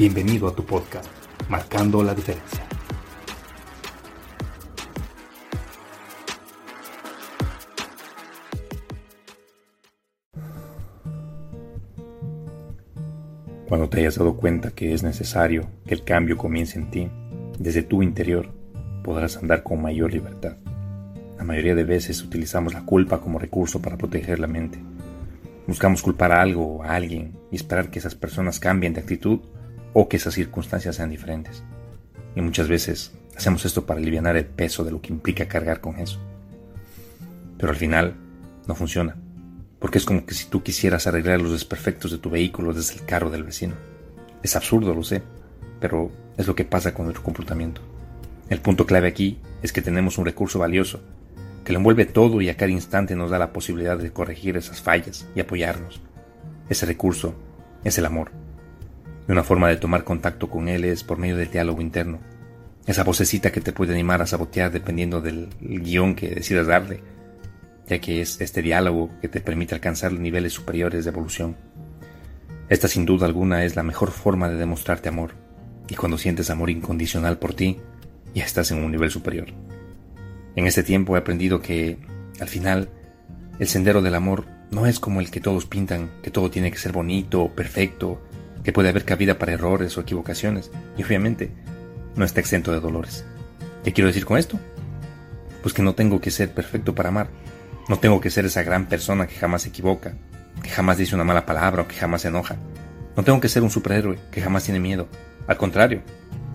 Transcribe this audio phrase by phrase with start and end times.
[0.00, 1.10] Bienvenido a tu podcast,
[1.50, 2.66] Marcando la Diferencia.
[13.68, 17.10] Cuando te hayas dado cuenta que es necesario que el cambio comience en ti,
[17.58, 18.48] desde tu interior,
[19.04, 20.56] podrás andar con mayor libertad.
[21.36, 24.78] La mayoría de veces utilizamos la culpa como recurso para proteger la mente
[25.70, 29.38] Buscamos culpar a algo o a alguien y esperar que esas personas cambien de actitud
[29.92, 31.62] o que esas circunstancias sean diferentes.
[32.34, 35.98] Y muchas veces hacemos esto para aliviar el peso de lo que implica cargar con
[35.98, 36.20] eso.
[37.58, 38.14] Pero al final
[38.66, 39.16] no funciona,
[39.78, 43.04] porque es como que si tú quisieras arreglar los desperfectos de tu vehículo desde el
[43.04, 43.74] carro del vecino.
[44.42, 45.22] Es absurdo, lo sé,
[45.80, 47.80] pero es lo que pasa con nuestro comportamiento.
[48.48, 51.00] El punto clave aquí es que tenemos un recurso valioso
[51.64, 54.80] que lo envuelve todo y a cada instante nos da la posibilidad de corregir esas
[54.80, 56.00] fallas y apoyarnos.
[56.68, 57.34] Ese recurso
[57.84, 58.39] es el amor.
[59.30, 62.18] Y una forma de tomar contacto con él es por medio del diálogo interno.
[62.84, 67.00] Esa vocecita que te puede animar a sabotear dependiendo del guion que decidas darle,
[67.86, 71.56] ya que es este diálogo que te permite alcanzar niveles superiores de evolución.
[72.68, 75.34] Esta sin duda alguna es la mejor forma de demostrarte amor,
[75.88, 77.78] y cuando sientes amor incondicional por ti,
[78.34, 79.46] ya estás en un nivel superior.
[80.56, 81.98] En este tiempo he aprendido que,
[82.40, 82.88] al final,
[83.60, 86.78] el sendero del amor no es como el que todos pintan, que todo tiene que
[86.78, 88.20] ser bonito, perfecto,
[88.64, 91.52] que puede haber cabida para errores o equivocaciones, y obviamente
[92.16, 93.24] no está exento de dolores.
[93.84, 94.58] ¿Qué quiero decir con esto?
[95.62, 97.28] Pues que no tengo que ser perfecto para amar,
[97.88, 100.14] no tengo que ser esa gran persona que jamás se equivoca,
[100.62, 102.56] que jamás dice una mala palabra o que jamás se enoja.
[103.16, 105.08] No tengo que ser un superhéroe que jamás tiene miedo.
[105.46, 106.02] Al contrario,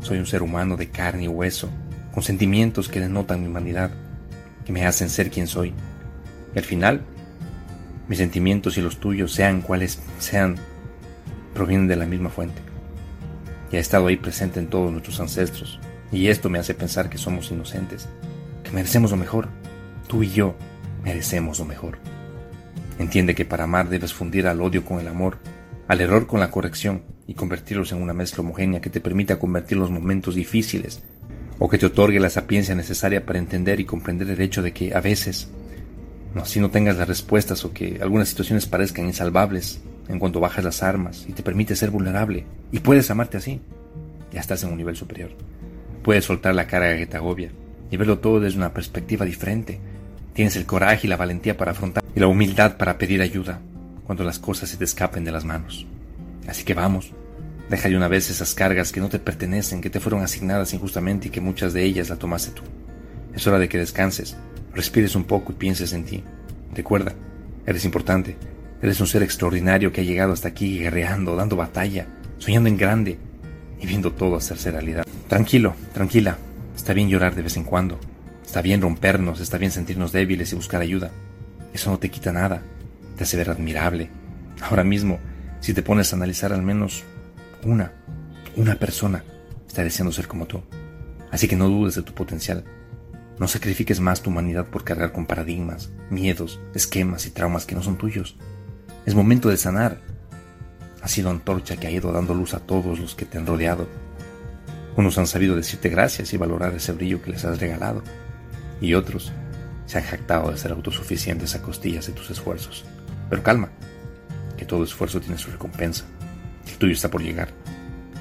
[0.00, 1.70] soy un ser humano de carne y hueso,
[2.12, 3.90] con sentimientos que denotan mi humanidad,
[4.64, 5.74] que me hacen ser quien soy.
[6.54, 7.02] Y al final,
[8.06, 10.56] mis sentimientos y los tuyos, sean cuales sean,
[11.54, 12.60] provienen de la misma fuente.
[13.70, 15.80] Y ha estado ahí presente en todos nuestros ancestros.
[16.12, 18.08] Y esto me hace pensar que somos inocentes,
[18.62, 19.48] que merecemos lo mejor.
[20.06, 20.54] Tú y yo
[21.02, 21.98] merecemos lo mejor.
[22.98, 25.38] Entiende que para amar debes fundir al odio con el amor,
[25.88, 29.78] al error con la corrección y convertirlos en una mezcla homogénea que te permita convertir
[29.78, 31.02] los momentos difíciles
[31.58, 34.94] o que te otorgue la sapiencia necesaria para entender y comprender el hecho de que
[34.94, 35.48] a veces,
[36.34, 40.64] no, si no tengas las respuestas o que algunas situaciones parezcan insalvables en cuanto bajas
[40.64, 43.60] las armas y te permite ser vulnerable y puedes amarte así,
[44.32, 45.30] ya estás en un nivel superior.
[46.02, 47.50] Puedes soltar la carga que te agobia
[47.90, 49.80] y verlo todo desde una perspectiva diferente.
[50.34, 53.60] Tienes el coraje y la valentía para afrontar y la humildad para pedir ayuda
[54.04, 55.86] cuando las cosas se te escapen de las manos.
[56.46, 57.12] Así que vamos,
[57.68, 61.28] Deja de una vez esas cargas que no te pertenecen, que te fueron asignadas injustamente
[61.28, 62.62] y que muchas de ellas la tomaste tú.
[63.34, 64.36] Es hora de que descanses,
[64.74, 66.22] respires un poco y pienses en ti.
[66.74, 67.14] Recuerda,
[67.66, 68.36] eres importante,
[68.84, 72.06] eres un ser extraordinario que ha llegado hasta aquí guerreando, dando batalla,
[72.36, 73.18] soñando en grande
[73.80, 75.06] y viendo todo hacerse realidad.
[75.26, 76.36] Tranquilo, tranquila,
[76.76, 77.98] está bien llorar de vez en cuando,
[78.44, 81.12] está bien rompernos, está bien sentirnos débiles y buscar ayuda.
[81.72, 82.60] Eso no te quita nada,
[83.16, 84.10] te hace ver admirable.
[84.60, 85.18] Ahora mismo,
[85.60, 87.04] si te pones a analizar al menos
[87.62, 87.92] una,
[88.54, 89.24] una persona
[89.66, 90.60] está deseando ser como tú.
[91.30, 92.64] Así que no dudes de tu potencial.
[93.38, 97.82] No sacrifiques más tu humanidad por cargar con paradigmas, miedos, esquemas y traumas que no
[97.82, 98.36] son tuyos.
[99.06, 99.98] Es momento de sanar.
[101.02, 103.86] Ha sido antorcha que ha ido dando luz a todos los que te han rodeado.
[104.96, 108.02] Unos han sabido decirte gracias y valorar ese brillo que les has regalado.
[108.80, 109.32] Y otros
[109.86, 112.84] se han jactado de ser autosuficientes a costillas de tus esfuerzos.
[113.28, 113.68] Pero calma,
[114.56, 116.04] que todo esfuerzo tiene su recompensa.
[116.66, 117.48] El tuyo está por llegar.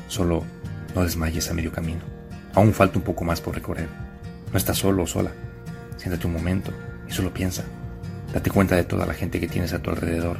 [0.10, 0.44] Solo
[0.94, 2.02] no desmayes a medio camino.
[2.54, 3.88] Aún falta un poco más por recorrer.
[4.52, 5.32] No estás solo o sola.
[5.98, 6.72] Siéntate un momento
[7.08, 7.64] y solo piensa.
[8.34, 10.40] Date cuenta de toda la gente que tienes a tu alrededor,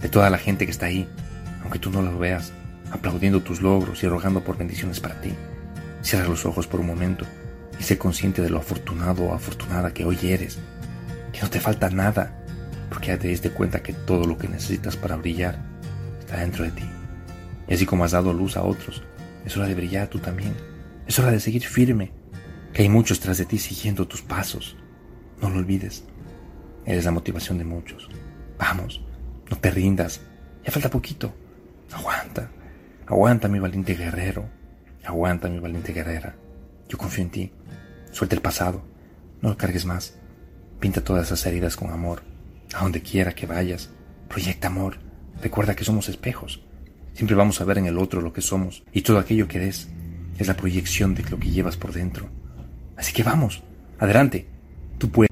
[0.00, 1.08] de toda la gente que está ahí,
[1.62, 2.52] aunque tú no lo veas,
[2.90, 5.32] aplaudiendo tus logros y rogando por bendiciones para ti.
[6.02, 7.26] Cierra los ojos por un momento
[7.78, 10.58] y sé consciente de lo afortunado o afortunada que hoy eres,
[11.32, 12.44] que no te falta nada,
[12.88, 15.58] porque ya te diste cuenta que todo lo que necesitas para brillar
[16.18, 16.84] está dentro de ti.
[17.68, 19.02] Y así como has dado luz a otros,
[19.44, 20.54] es hora de brillar tú también.
[21.06, 22.12] Es hora de seguir firme,
[22.72, 24.76] que hay muchos tras de ti siguiendo tus pasos.
[25.40, 26.04] No lo olvides.
[26.84, 28.08] Eres la motivación de muchos.
[28.58, 29.02] Vamos,
[29.50, 30.20] no te rindas.
[30.64, 31.34] Ya falta poquito.
[31.92, 32.50] Aguanta.
[33.06, 34.48] Aguanta, mi valiente guerrero.
[35.04, 36.36] Aguanta, mi valiente guerrera.
[36.88, 37.52] Yo confío en ti.
[38.12, 38.84] Suelta el pasado.
[39.40, 40.18] No lo cargues más.
[40.80, 42.22] Pinta todas esas heridas con amor.
[42.74, 43.90] A donde quiera que vayas.
[44.28, 44.98] Proyecta amor.
[45.42, 46.62] Recuerda que somos espejos.
[47.14, 48.84] Siempre vamos a ver en el otro lo que somos.
[48.92, 49.88] Y todo aquello que des
[50.38, 52.28] es la proyección de lo que llevas por dentro.
[52.96, 53.62] Así que vamos.
[53.98, 54.46] Adelante.
[54.98, 55.28] Tú puedes.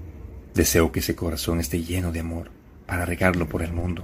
[0.55, 2.56] Deseo que ese corazón esté lleno de amor
[2.87, 4.03] para regarlo por el mundo.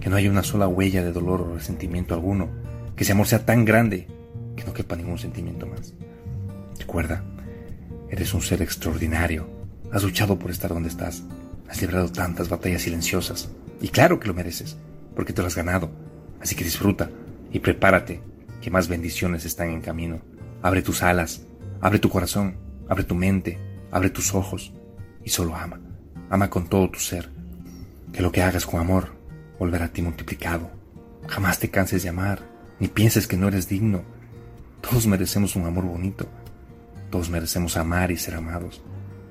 [0.00, 2.48] Que no haya una sola huella de dolor o resentimiento alguno.
[2.96, 4.06] Que ese amor sea tan grande
[4.56, 5.94] que no quepa ningún sentimiento más.
[6.78, 7.22] Recuerda,
[8.08, 9.48] eres un ser extraordinario.
[9.92, 11.22] Has luchado por estar donde estás.
[11.68, 13.50] Has librado tantas batallas silenciosas.
[13.80, 14.76] Y claro que lo mereces,
[15.14, 15.90] porque te lo has ganado.
[16.40, 17.10] Así que disfruta
[17.52, 18.22] y prepárate,
[18.60, 20.20] que más bendiciones están en camino.
[20.62, 21.46] Abre tus alas,
[21.80, 22.56] abre tu corazón,
[22.88, 23.58] abre tu mente,
[23.90, 24.72] abre tus ojos
[25.24, 25.80] y solo ama.
[26.28, 27.30] Ama con todo tu ser.
[28.12, 29.14] Que lo que hagas con amor
[29.58, 30.70] volverá a ti multiplicado.
[31.28, 32.42] Jamás te canses de amar,
[32.78, 34.04] ni pienses que no eres digno
[34.80, 36.26] todos merecemos un amor bonito.
[37.10, 38.82] Todos merecemos amar y ser amados.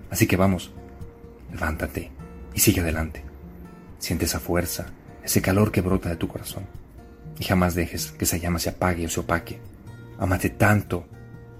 [0.09, 0.71] Así que vamos,
[1.51, 2.11] levántate
[2.53, 3.23] y sigue adelante.
[3.97, 4.87] Siente esa fuerza,
[5.23, 6.65] ese calor que brota de tu corazón.
[7.39, 9.59] Y jamás dejes que esa llama se apague o se opaque.
[10.17, 11.05] Amate tanto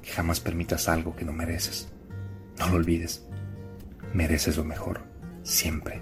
[0.02, 1.90] que jamás permitas algo que no mereces.
[2.58, 3.24] No lo olvides.
[4.14, 5.02] Mereces lo mejor,
[5.44, 6.02] siempre.